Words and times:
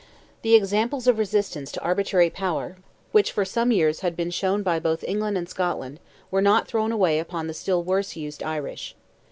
The 0.41 0.55
examples 0.55 1.05
of 1.05 1.19
resistance 1.19 1.71
to 1.73 1.81
arbitrary 1.81 2.31
power, 2.31 2.75
which 3.11 3.31
for 3.31 3.45
some 3.45 3.71
years 3.71 3.99
had 3.99 4.15
been 4.15 4.31
shown 4.31 4.63
by 4.63 4.79
both 4.79 5.03
England 5.03 5.37
and 5.37 5.47
Scotland, 5.47 5.99
were 6.31 6.41
not 6.41 6.67
thrown 6.67 6.91
away 6.91 7.19
upon 7.19 7.45
the 7.45 7.53
still 7.53 7.83
worse 7.83 8.15
used 8.15 8.41
Irish. 8.41 8.95